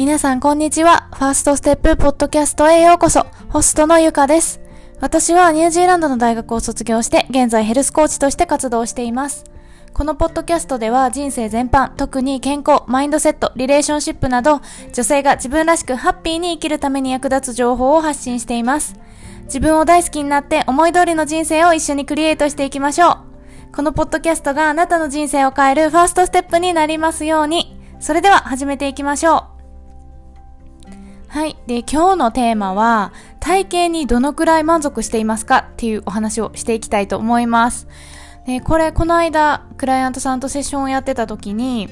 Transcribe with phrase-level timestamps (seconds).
[0.00, 1.10] 皆さんこんにちは。
[1.12, 3.26] ファーストステップポッドキャストへようこそ。
[3.50, 4.58] ホストのゆかです。
[4.98, 9.44] 私はニュージーランドの大学を卒業して、現在ヘルスコーチとして活動しています。
[9.92, 14.62] このポッドキャストでは人生全般、特に健康、マインドセット、リレーションシップなど、
[14.94, 18.94] 女性が自分らしくハッピーに生きるために役立つ情報を発信しています。
[19.44, 23.18] 自分を大好きになって思い通りの人生を一緒にクリエイトしていきましょ
[23.70, 23.76] う。
[23.76, 27.78] このポッドキャストがあなたの人生を変えるファーストステップになりますように。
[28.00, 29.49] それでは始めていきましょう。
[31.30, 31.56] はい。
[31.68, 37.86] で、今日のテーマは、体型にどのくらい満足していますかっていうお話をしていきたいと思います。
[38.46, 41.88] で、これ、この間、クライアントさんとセッションをやってた時に、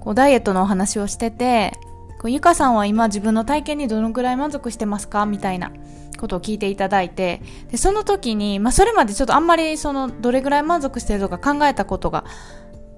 [0.00, 1.72] こう、ダイエットのお話をしてて、
[2.20, 5.72] こうゆかさんは今自分の体験にどのくらい満足してますかみたいな
[6.18, 12.26] ことを聞いていただいて、で、その時に、まあ、それまでちょっとあんまりその、どれぐらい満足してるとか考えたことが、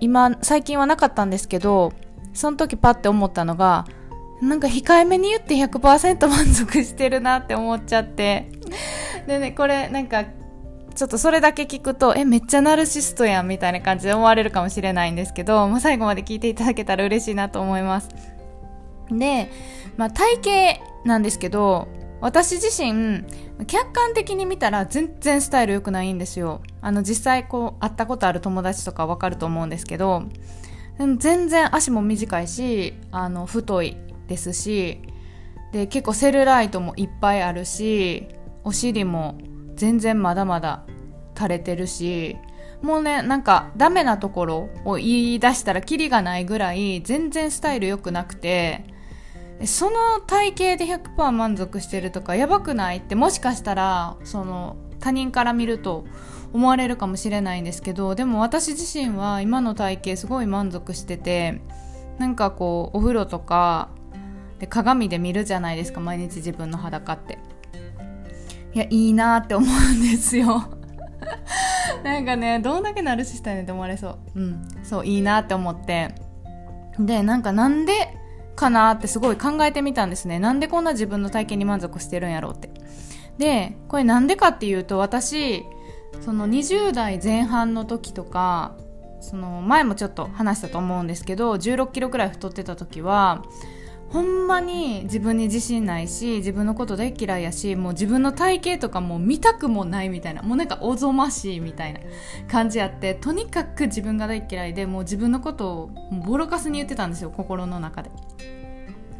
[0.00, 1.92] 今、最近はなかったんですけど、
[2.32, 3.86] その時パッて思ったのが、
[4.44, 8.50] なんか控えめに言って100%満足してるなって思っちゃって。
[9.26, 10.24] でね、これなんか、
[10.94, 18.10] ちょっとそれだけ聞くと、え、めっちゃナルシストやんみたいな感じで思われるかもしれないんですけど、まあ、最後まで聞いていただけたら嬉しいなと思います。
[19.10, 19.50] で、
[19.96, 21.88] まあ、体型なんですけど、
[22.20, 23.24] 私自身、
[23.66, 26.60] 客観的に見たら全然スタイル良くないんですよ。
[26.80, 30.24] あの、実際こう、会ったことある友達とかわかると思うんですけど、
[31.18, 33.96] 全然足も短いし、あの、太い
[34.28, 35.00] ですし、
[35.72, 38.28] で、結構セルライトもいっぱいあるし、
[38.62, 39.38] お尻も
[39.74, 40.84] 全然まだまだ
[41.36, 42.36] 垂れてるし、
[42.82, 48.84] もうね、なんかダメなところを言い出したらキリがないぐらい全然スタイル良くなくて、
[49.64, 56.04] その体型で100%満足してるとかやばくないってもしかしたらその他人から見ると
[56.52, 61.60] 思われるかもしれないんですけどでも私自身は今の体型すごい満足してて
[62.18, 63.90] なんかこうお風呂とか
[64.64, 67.38] で鏡で見るじゃないですか毎日自分の裸って。
[68.72, 70.64] いやいいなって思うんですよ。
[72.02, 74.18] なんかねどんだけナルシストやねんって思われそう。
[74.36, 74.68] うん。
[74.82, 76.14] そういいなって思って。
[76.98, 78.16] でなんかなんで
[78.56, 80.38] かなってすごい考えてみたんですね。
[80.38, 82.70] なんでこんな自分の体験に満足してるんやろうって。
[83.36, 85.62] で、これなんでかっていうと私、
[86.22, 88.76] その20代前半の時とか、
[89.20, 93.44] その前もちょっと話したと思うんですけど、16キロくらい太ってた時は、
[94.14, 101.98] ほんまに自分に自信ないし、自分のこと大嫌いやし、もう自分の体型とかも見たくもないみたいな、もうなんかおぞましいみたいな
[102.46, 105.90] 感じやって、とにかく自分が大嫌いで、もう自分のことを
[106.24, 108.10] ボロカスに言ってたんですよ、心の中で。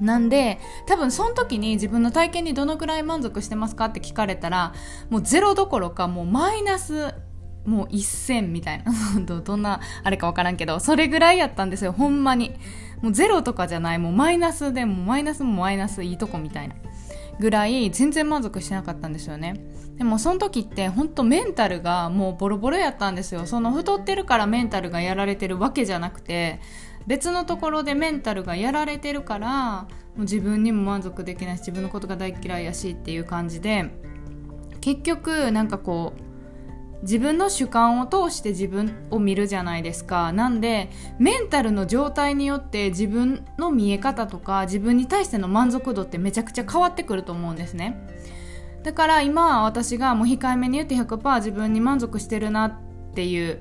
[0.01, 4.75] なんで、多分その時に自分の体験にどのくらい満足してますかって聞かれたら、
[5.11, 7.15] もうゼロどころかもうマイナス
[7.65, 8.93] もう一線みたいな。
[9.43, 12.53] どんな、あれかわからんけど、それぐらいやったんですよ、ほんまに。
[13.05, 16.75] もうゼロとかじゃない、もうマイナスでもマイナスもマイナスいいとこみたいな。
[17.39, 19.61] ぐらい全然満足してなかったんですよね。
[19.99, 23.45] でもその時って本当メンタルがもうボロボロやったんですよ。
[23.45, 26.61] その太ってるからメンタルがやられてるわけじゃなくて、
[27.07, 29.89] 別のところでメンタルがやられてるからも
[30.19, 33.91] う自分にも満足できないし自分のことが大嫌いやしっていう感じで
[34.81, 36.24] 結局なんかこう
[37.05, 40.33] 自分の主観を通して自分を見るじゃないですか。
[40.33, 40.89] なんで
[41.19, 48.09] メンタルの状態によって自分の見え方とか自分に対しての満足度ってめちゃくちゃ変わってくると思うんですね。
[48.83, 52.73] だから今私がもう控えめに言って100%自分に満足してるなっ
[53.15, 53.61] ていう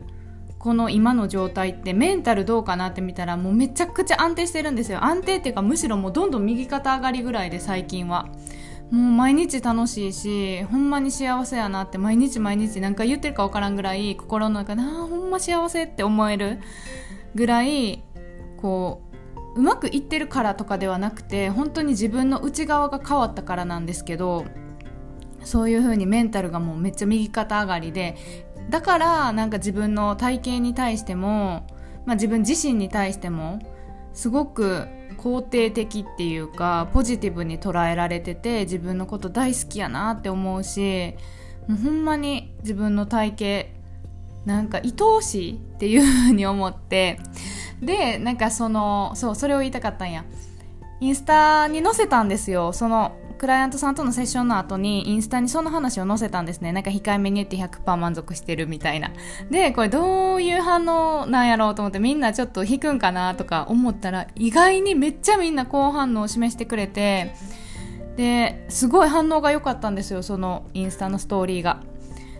[0.58, 5.04] この今の状態ってメンタルどうかなって見たらもうめちゃくちゃ安定してるんですよ。
[5.04, 8.30] 安定っていうかむしろもうどんどん右肩上がりぐらいで最近は。
[8.94, 16.60] もう毎日楽しいしほんまに幸せやなって毎日毎日何か言ってるか分からんぐらい心の中であほんま幸せって思える
[17.34, 18.04] ぐらい
[18.56, 19.02] こ
[19.56, 24.46] ううまくいってるからとかではなくて本当に自分の内側が変わったからなんですけど
[25.44, 28.16] そういう風にメンタルがもうめっちゃ右肩上がりで
[28.70, 31.66] だからなんか自分の体型に対しても、
[32.06, 33.58] まあ、自分自身に対しても
[34.14, 41.16] すごく肯定的っていうかポジティブに捉えられてて自分のこと大好きやなって思うし
[41.68, 43.84] もうほんまに自分の体型
[44.46, 47.20] なんか愛おしいっていう風に思って
[47.82, 50.26] でなんかそのそうそれを言いたかったんや。
[51.04, 52.72] インスタに載せたんですよ。
[52.72, 53.12] その
[53.44, 56.72] クライアントさんとのセッションの後にインスタにその話を載せたんですね。
[56.72, 59.12] なんか控えめに言って100%満足してるみたいな。
[59.52, 67.36] で、これどういう反応なんやろうと思ってみんなちょっと引くんかなとか思ったら意外にめっちゃみんな好反応を示してくれて、
[68.16, 71.82] で、すごい反応が良かったんですよ、そのインスタのストーリーが。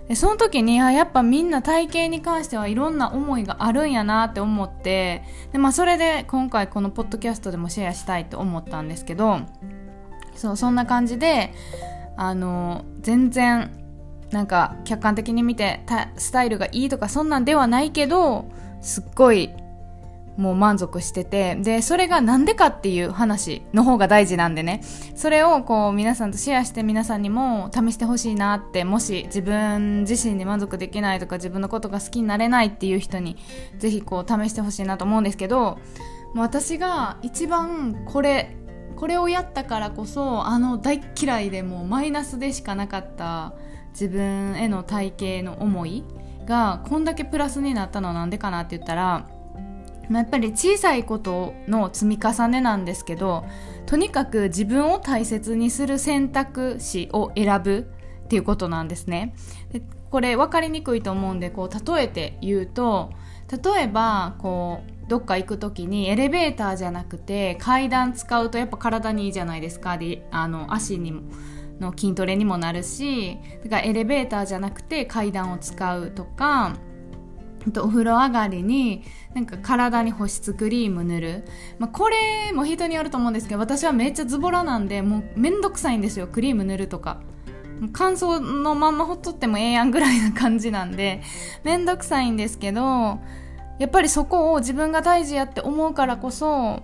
[0.08, 5.24] でその時にあやっぱみんな体型に関してはいろんな思いがあるんやなって思って
[5.54, 9.40] で、まあ、それで今回このポッドキャストでもシェアしたいと思ったんですけど
[10.36, 11.54] そうそんな感じで
[12.18, 13.72] あの全然
[14.32, 15.82] なんか客観的に見て
[16.18, 18.46] スタイルがいいとかそんなんではないけど
[18.82, 19.50] すっごい
[20.38, 24.82] もう満足してて、で、それがなんでかっていう話の方が大事なんでね、
[25.16, 33.38] それをこう皆さんとシェアして皆さんにも試してほしいなって、もし自分自身に満足できないとか自分のことが好きになれないっていう人に、
[33.78, 35.78] ぜひこう試してほしいなと思うんですけど、
[36.34, 38.58] もう私が一番これ、
[39.04, 43.52] これをやったからこそ、あの大嫌いでもうマイナスでしかなかった
[43.90, 46.06] 自分への体型の思い
[46.46, 49.28] がこんだけプラスになったのはなんでかなって言ったら、
[50.08, 53.44] まあ、やっぱり小さいことの積み重ねなんですけど
[53.88, 57.86] とにかく自分を大切にする選択肢を選ぶ
[58.24, 59.36] っていうことなんですね。
[59.74, 63.12] でこれ分かりにくいと思うんでこう例えて言うと
[63.52, 69.98] 例えばこうどっか行く時にエレベーターじゃなくて階段使うとやっぱ体にいいじゃないですか。
[69.98, 71.22] であの足にも
[71.80, 76.76] の筋トレにもなるしだからエレベーターじゃなくて階段を使うとか
[77.72, 79.04] とお風呂上がりに
[79.34, 81.44] なんか体に保湿クリーム塗る、
[81.80, 86.28] まあ、これも人によると思うんですけど私はめっちゃズボラなんでもうめんどくさいんですよ。
[86.28, 87.22] クリーム塗るとか。
[87.92, 91.22] 乾燥のまんまほっとってもええやんぐらいな感じなんで
[91.64, 93.20] めんどくさいんですけど
[93.80, 96.82] やっぱりそこを自分が大事やって思うからこそ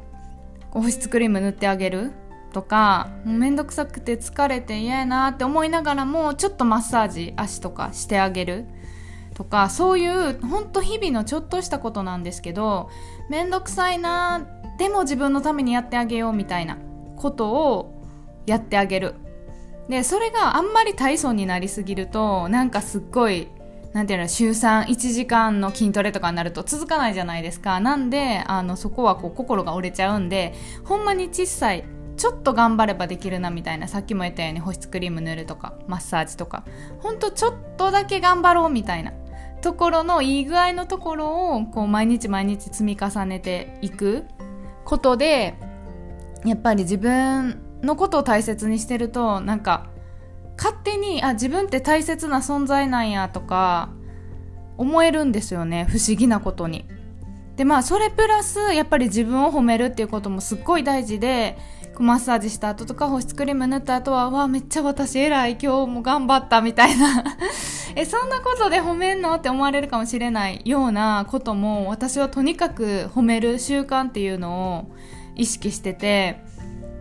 [0.71, 2.11] 保湿クリーム塗ってあげる
[2.53, 8.65] とかもうめんどくさくて疲れて嫌やなって思いながらもちょっとマッサージ足とかしてあげる
[9.35, 12.89] とかそういうほんと日々のちょっとしたことなんですけど
[13.29, 14.47] めんどくさいな
[14.77, 16.77] でも自分のためにやってあげようみたいな
[17.15, 18.03] ことを
[18.45, 19.15] やってあげる。
[19.89, 23.47] でそれがあんまり体操になりすぎるとなんかすっごい
[23.93, 27.79] なんていうの週31時間の筋トレとかになると続かないじゃないですか。
[27.79, 30.53] なんであのそこはこう心が折れちゃうんで
[30.83, 31.83] ほんまに小さい
[32.15, 36.63] ちょっと頑張ればできるなみたいなさっきも言ったように保湿クリーム塗るとかマッサージとか。
[36.99, 39.13] ほんとちょっとだけ頑張ろうみたいな。
[39.61, 44.25] ところのいい具合のところをこう毎日毎日積み重ねていく。
[44.85, 45.55] ことで
[46.45, 49.87] やっぱり自分のことを大切にしてるとなんか
[50.59, 53.89] 勝手にあ自分って大切な存在なんやとか
[54.77, 56.85] 思えるんですよね不思議なことに。
[57.55, 61.57] でまあそれプラスやっぱり自分を褒めるっていうこともすっごい大事で
[61.97, 67.23] マッサージした後とか保湿クリーム塗った後はわめっちゃ私偉い今日も頑張ったみたいな
[67.95, 74.95] えそんなことで褒めんのって思われるかもしれないようなことも私はとにかく褒める習慣っていうのを
[75.35, 76.41] 意識してて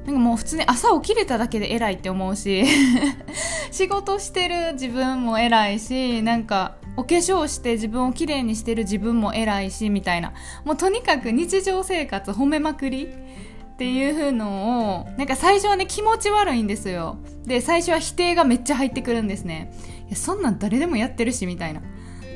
[0.09, 2.65] なんかもう普通に朝起きれただけで偉いって思うし
[3.71, 10.33] 仕事してる自分も偉いしなんかお化粧して自分をきれいにしてる自分も偉いしみたいな。
[10.65, 17.19] もうとにかく日常生活褒めまくりっていうのをなんか最初はね気持ち悪いんですよ。
[17.45, 19.71] で最初は否定がめっちゃ入ってくるんですね。
[20.09, 21.83] いやそんなん誰でもやってるしみたいな。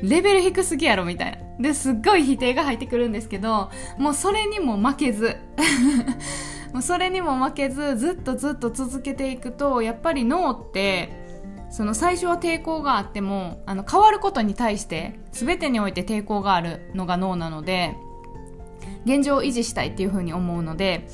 [0.03, 1.37] レベル低すぎやろみたいな。
[1.59, 5.37] ですっごい否定が入ってくるんですけどもうそれにも負けず。
[6.81, 11.23] それにも負けずずっとずっと続けていくとやっぱり脳って
[11.69, 17.95] その最初は抵抗があってもあの変わることに対して全てにおいて抵抗があるのが脳なので
[19.05, 21.07] 現状を維持したいっていうふうに思うので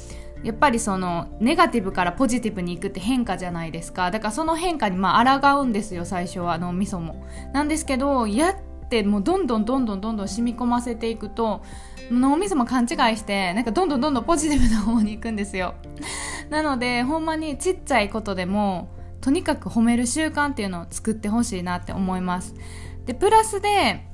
[0.44, 4.10] やっぱりそのネガティブからポジティブにいくって変化じゃないですか。
[4.10, 7.26] だからその変化にまあ抗うんですよ最初は脳みそも。
[7.54, 8.56] なんですけどやっ
[8.90, 11.62] ってもうどんどんどんどんどんどん染み込ませていくと
[12.10, 15.76] 脳みそも勘違いしてなんかどんどんどんどんポジティブな方に行くんですよ。
[16.50, 18.90] なのでほんまにちっちゃいことでも
[19.22, 22.56] とにかく褒める習慣っていうのを作ってほしいなって思います。
[23.06, 24.08] でプラスで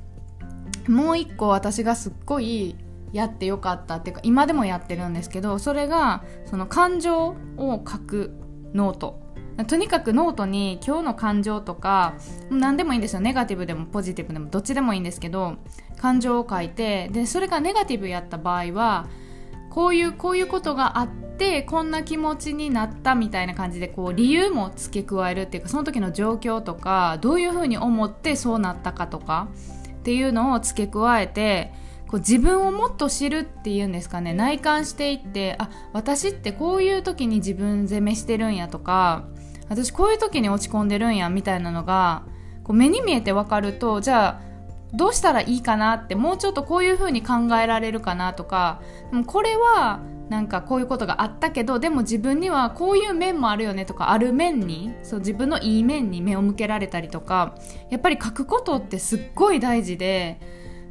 [0.88, 2.76] もう一個私がすっごい
[3.12, 8.34] やってよかったっていうか今でもやってるんですけどそれがその感情を書く
[8.74, 9.25] ノート。
[9.64, 12.14] とにかくノートに今日の感情とか
[12.50, 13.20] 何でもいいんですよ。
[13.20, 15.56] ネガティブでもポジティブでもどっちでもいいんですけど
[15.96, 19.08] 感情を書いてでそれがネガティブやった場合は
[19.70, 29.48] こういうこういうことがあってこんな気持ちになったみたいな感じでこう理由も付け加えるっていうかその時の状況とかどういうふうに思ってそうなったかとか
[29.88, 31.72] っていうのを付け加えて
[32.08, 34.32] こう自分をもっと知るっていうんですかね。
[34.32, 39.24] 内観していってあ私ってこういう時に自分責めしてるんやとか
[39.68, 42.24] 私こういう時に落ち込んでるんやみたいなのが
[42.64, 44.46] こう目に見えて分かるとじゃあ
[44.94, 48.80] どうしたらいいかなってもうちょっとこういう風に考えられるかなとか
[49.10, 57.54] でもこれはなんかこういうことがあったけどでも自分にはこういう面もあるよねとかある面にそう自分のいい面に目を向けられたりとか
[57.90, 60.40] やっぱり書くことってすっごい大事で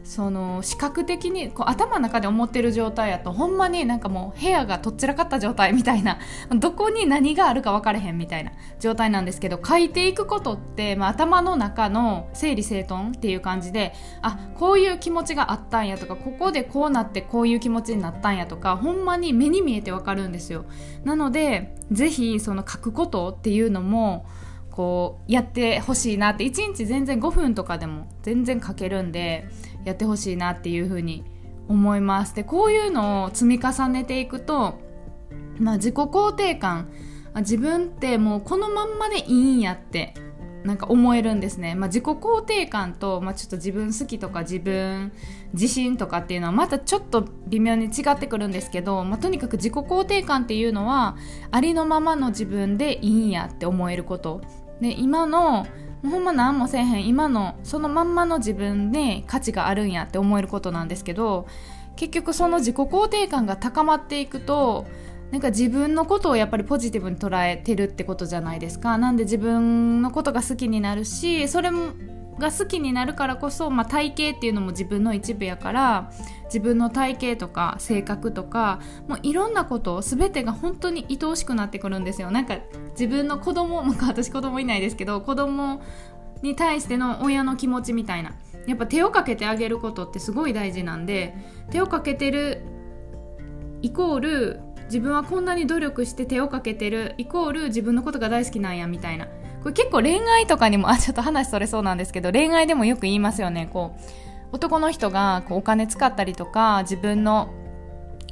[0.06, 6.20] その視覚的にこう頭の中で思ってる状態やとほんまになんかもう部屋がとっちらかった状態みたいな
[6.56, 20.66] どこに何があるか分かれへんみたいな状態なんですけど書いていくことって、まあ、頭の中の整理整頓っていう感じであこういう気持ちがあったんやとかここでこうなってこういう気持ちになったんやとかほんまに目に見えて分かるんですよ。
[21.04, 24.28] なのでぜひその書くことっていうのも
[24.76, 29.48] こうやってほしいなって1日全然5分とかでも全然書けるんで
[29.86, 31.24] やってほしいなっていうふうに
[31.70, 32.36] 思います。
[32.36, 34.76] でこういうのを積み重ねていくと、
[35.60, 36.90] まあ、自己肯定感
[37.38, 40.14] 自分ってもうこのまんまでいいんやって
[40.66, 45.14] なんか思えるんですね、まあ、自己肯定感と、まあ、ちょっと自分好きとか自分
[45.54, 51.16] 自信とかっていうのはまたちょっと微妙に違ってくるんですけど、まあ、とにかく自己肯定感っていうのは
[51.52, 54.42] ありのままの自分でいいんやって思えること。
[54.82, 55.66] で今の
[56.04, 61.48] ほんま何もせえへん今のそのまんまの自分で価値があるんやって思えることなんですけど
[61.96, 64.86] 結局その自己肯定感が高まっていくと
[65.32, 68.98] なんか自分のことをやっぱりポジティブに捉えてるってことじゃないですか。
[68.98, 71.94] なんで自分のことが好きになるしそれも
[72.40, 76.12] が好きになるからこそ、まあ、体型っていうのも自分の一部やから
[76.46, 82.32] 自分の体型とか性格とかもういろんなこと全てが本当に愛おしくなってくるんですよ。
[82.32, 82.58] なんか
[82.92, 85.82] 自分の子供、まあ、私子供いないですけど子供
[86.42, 88.34] に対しての親の気持ちみたいな。
[88.68, 91.36] やっぱ手をかけてあげることってすごい大事なんで
[91.70, 92.64] 手をかけてる
[93.84, 99.28] イコール自分はこんなに努力して手をかけてるイコール自分のことが大好きなんやみたいな。
[99.66, 103.68] これ結構恋愛とかにも あちょっと話それそうなんですけど恋愛でもよく言いますよね。
[103.74, 104.02] こう
[104.52, 107.50] 男の人がこうお金使ったりとか自分の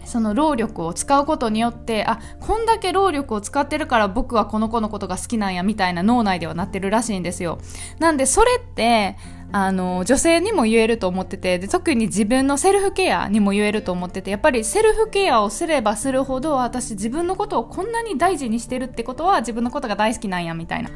[0.06, 7.58] その労力を使うことによってあこんだけ労力を使ってるから僕はこの子のことが好きなんやみたいな脳内ではなってるらしいんですよ。
[7.98, 9.18] なんでそれって
[9.56, 20.90] あの女性にも言えると思っててで特に自分のセルフケアにも言えると思っててやっぱりセルフケアをすればするほど私自分のことをこんなに大事にしてるってことは自分のことが大好きなんやみたいな。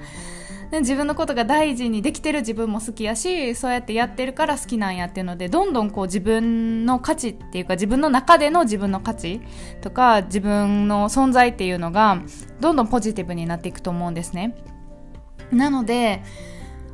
[0.71, 9.39] 自分のことが大事にできてる自分も好きやしそうやってやってるから好きなんやっていうのでどんどんこう自分の価値っていうか自分の中での自分の価値
[9.79, 12.21] とか自分の存在っていうのが
[12.59, 14.57] どんどんポジティブになっていくと思うんですね。
[15.53, 16.21] なので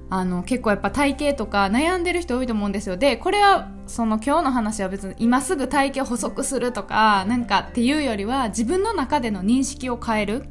[0.09, 2.97] あの結構やっぱ体型とか悩んでる人多いと思うんですよ。
[2.97, 10.45] でこれはその今日の話は別に今すぐ体型を細くするとかなんかっていうよりは自分の中での認識を変える。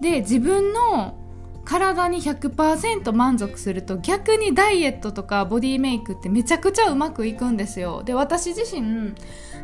[0.00, 1.18] で自分の
[1.66, 8.02] 体に100%満足すると逆にダイエットとかボディメイクってめちゃくちゃうまくいくんですよ。
[8.04, 9.14] で私自身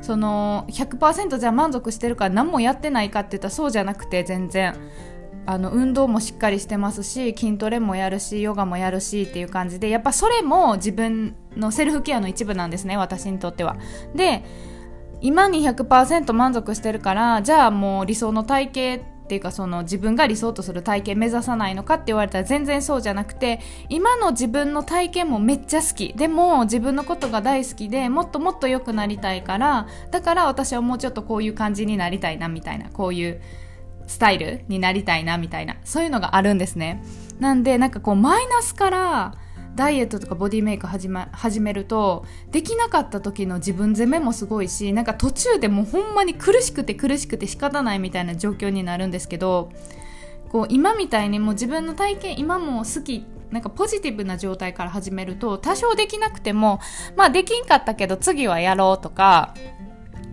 [0.03, 4.75] その100%じゃ満足してるから何もやってないかって言ったらそうじゃなくて全然。
[5.45, 13.77] あの運動もしっかりしてますし筋トレもやるしヨガもやるしっていう感じでやっぱそれも自分のセルフケアの一部なんですね私にとっては。
[14.15, 14.45] で
[15.21, 26.13] 今に100%満足してるからじゃあもう理想の体型っていうかその自分が理想とする体型目指さないのかって言われたら全然そうじゃなくて今の自分の体型もめっちゃ好き。
[26.15, 33.41] でも自分のことが大好きでもっともっと良くなりたいからだから私はもうちょっとこういう感じになりたいなみたいなこういう
[34.07, 37.03] スタイルになりたいなみたいなそういうのがあるんですね。
[37.41, 39.35] なんでなんかこうマイナスから
[39.75, 49.73] ダイエットとかボディメイク始,、ま、始めるとできなかった時の自分責めもすごいしなんか途中でもうほんまに苦しくて苦しくて仕方ないみたいな状況になるんですけど
[50.51, 56.81] こう今みたいにもう自分の体験今も好きなんかポジティブな状態から始めると多少できなくても
[57.17, 59.55] まあできんかったけど次はやろうとか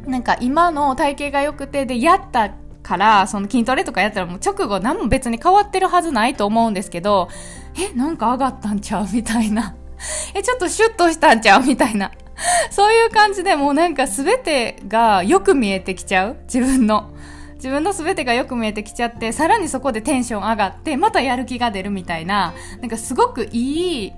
[0.05, 2.51] なんか今の体型が良くてでやった
[2.89, 7.29] からその筋トレとかやったらもう直後何も別に変わってるはずないと思うんですけど
[7.77, 9.75] え、なんか上がったんちゃうみたいな。
[10.34, 12.12] え、ちょっとシュッとしたんちゃうみたいな。
[12.72, 17.12] そういう感じでもうなんか全てがよく見えてきちゃう自分の。
[17.55, 24.13] 自分の全てがよく見えてきちゃって、さらにそこでテンション上がって、またやる気が出るみたいな、なんかすごくいい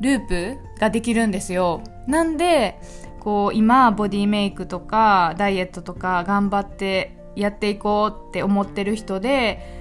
[0.00, 1.82] ループができるんですよ。
[2.06, 2.78] なんで、
[3.18, 9.78] こう今ボディメイクとかダイエットとか頑張ってやっていこうって思ってる人で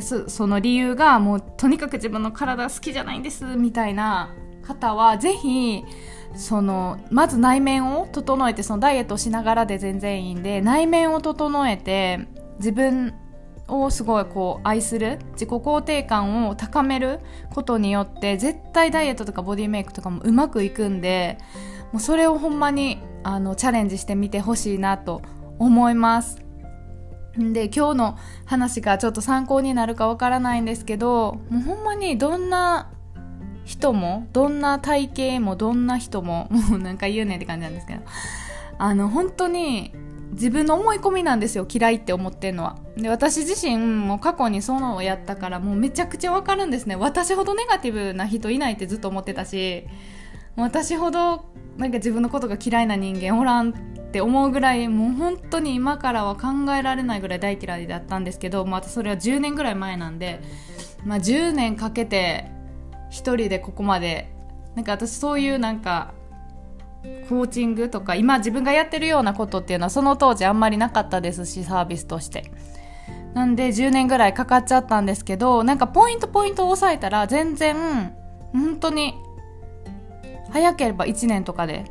[0.00, 5.84] その理由がもうとにかく自分の体好きじゃないんですみたいな方はぜひ
[6.34, 12.20] そのまず内面を整えてそのダイエットをしながらで全然いいんで内面を整えて
[12.58, 13.14] 自分
[13.66, 21.38] をすごいこう愛する自己肯定感を高めることによって絶対ダイエットとかボディメイクとかもうまくいくんで
[21.92, 25.22] もうそれをほんまにあのチャレンジしてみてほしいなと
[25.58, 26.47] 思います。
[27.38, 32.90] で、今日の話がちょっと参考になるかわからないんですけど、もうほんまにどんな
[33.64, 38.00] 人も、どんな体型も、どんな人も、もうなんか言うねんって感じなんですけど、
[38.78, 39.92] あの、本当に
[40.32, 42.76] 自分の思い込みなんですよ、嫌いって思ってんのは。
[42.96, 46.96] で、私自身も過去にそのをやったから、もうめちゃくちゃわかるんですね。
[46.96, 49.86] 私ほどネガティブな人いないってずっと思ってたし、
[50.56, 51.44] 私ほど
[51.76, 53.72] なんか自分のことが嫌いな人間おらん
[54.08, 60.40] って思うぐらいもう本当に今からは考えられないぐらい大嫌いだったんですけどまたそれは10年ぐらい前なんで、
[61.04, 62.50] まあ、10年かけて
[63.10, 64.32] 一人でここまで
[64.74, 66.14] なんか私そういうなんか
[67.28, 72.50] コーチングとか今自分がやってるようなことっていうのはその当時あんまりなかったですしサービスとして。
[73.34, 78.16] なんで10年ぐらいかかっちゃったんですけどなんかポイントポイントを押さえたら全然
[78.52, 79.14] 本当に
[80.50, 81.84] 早ければ1年とかで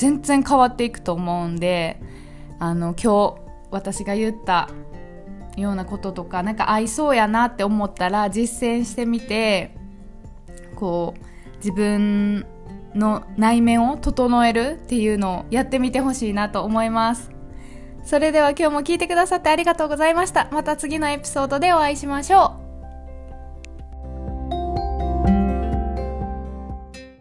[0.00, 2.00] 全然変わっていくと思うんで
[2.58, 3.40] あの今日
[3.70, 4.70] 私が言った
[5.58, 9.76] ようなこととかなんか合いそうやなって思ったら実践してみて
[10.74, 12.46] こう自分
[12.94, 17.30] の内面を整えるっていうのをやってみてほしいなと思います。
[18.02, 20.48] それでは今日も聞いてくださってありがとうございました。
[20.50, 22.59] また次のエピソードでお会いしましょう。